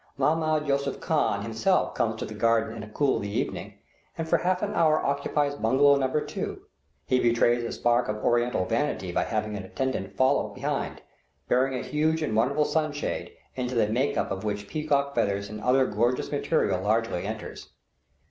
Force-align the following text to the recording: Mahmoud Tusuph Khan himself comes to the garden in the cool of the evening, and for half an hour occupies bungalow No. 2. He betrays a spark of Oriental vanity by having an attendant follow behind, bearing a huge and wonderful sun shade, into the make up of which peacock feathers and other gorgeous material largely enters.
Mahmoud 0.17 0.65
Tusuph 0.65 0.99
Khan 0.99 1.43
himself 1.43 1.93
comes 1.93 2.15
to 2.15 2.25
the 2.25 2.33
garden 2.33 2.73
in 2.73 2.81
the 2.81 2.87
cool 2.87 3.17
of 3.17 3.21
the 3.21 3.29
evening, 3.29 3.77
and 4.17 4.27
for 4.27 4.37
half 4.39 4.63
an 4.63 4.73
hour 4.73 4.97
occupies 4.99 5.53
bungalow 5.53 5.95
No. 5.95 6.19
2. 6.19 6.59
He 7.05 7.19
betrays 7.19 7.63
a 7.63 7.71
spark 7.71 8.07
of 8.07 8.15
Oriental 8.25 8.65
vanity 8.65 9.11
by 9.11 9.25
having 9.25 9.55
an 9.55 9.63
attendant 9.63 10.17
follow 10.17 10.47
behind, 10.55 11.03
bearing 11.47 11.75
a 11.75 11.83
huge 11.85 12.23
and 12.23 12.35
wonderful 12.35 12.65
sun 12.65 12.91
shade, 12.93 13.31
into 13.53 13.75
the 13.75 13.89
make 13.89 14.17
up 14.17 14.31
of 14.31 14.43
which 14.43 14.67
peacock 14.67 15.13
feathers 15.13 15.49
and 15.49 15.61
other 15.61 15.85
gorgeous 15.85 16.31
material 16.31 16.81
largely 16.81 17.23
enters. 17.23 17.69